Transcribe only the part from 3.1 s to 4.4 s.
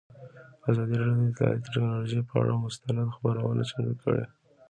خپرونه چمتو کړې.